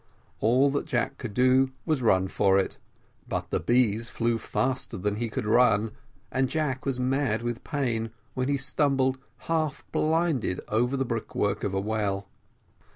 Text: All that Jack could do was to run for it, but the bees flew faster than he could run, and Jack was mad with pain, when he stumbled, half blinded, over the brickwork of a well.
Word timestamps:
All 0.39 0.71
that 0.71 0.87
Jack 0.87 1.19
could 1.19 1.35
do 1.35 1.73
was 1.85 1.99
to 1.99 2.05
run 2.05 2.27
for 2.27 2.57
it, 2.57 2.79
but 3.29 3.51
the 3.51 3.59
bees 3.59 4.09
flew 4.09 4.39
faster 4.39 4.97
than 4.97 5.17
he 5.17 5.29
could 5.29 5.45
run, 5.45 5.91
and 6.31 6.49
Jack 6.49 6.87
was 6.87 6.99
mad 6.99 7.43
with 7.43 7.63
pain, 7.63 8.09
when 8.33 8.47
he 8.47 8.57
stumbled, 8.57 9.19
half 9.45 9.85
blinded, 9.91 10.59
over 10.67 10.97
the 10.97 11.05
brickwork 11.05 11.63
of 11.63 11.75
a 11.75 11.79
well. 11.79 12.27